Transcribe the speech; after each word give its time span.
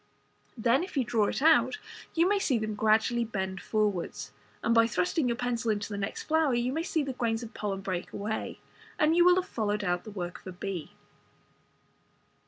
Then 0.57 0.81
if 0.83 0.97
you 0.97 1.03
draw 1.03 1.27
it 1.27 1.43
out 1.43 1.77
you 2.15 2.27
may 2.27 2.39
see 2.39 2.57
them 2.57 2.73
gradually 2.73 3.23
bend 3.23 3.61
forwards, 3.61 4.31
and 4.63 4.73
by 4.73 4.87
thrusting 4.87 5.27
your 5.29 5.37
pencil 5.37 5.69
into 5.69 5.89
the 5.89 5.97
next 5.99 6.23
flower 6.23 6.55
you 6.55 6.73
may 6.73 6.81
see 6.81 7.03
the 7.03 7.13
grains 7.13 7.43
of 7.43 7.53
pollen 7.53 7.81
bread 7.81 8.07
away, 8.11 8.59
and 8.97 9.15
you 9.15 9.23
will 9.23 9.35
have 9.35 9.45
followed 9.47 9.83
out 9.83 10.03
the 10.03 10.09
work 10.09 10.39
of 10.39 10.47
a 10.47 10.51
bee. 10.53 10.93